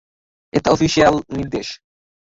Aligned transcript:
এটা 0.53 0.69
অফিশিয়াল 0.71 1.15
নির্দেশ। 1.37 1.67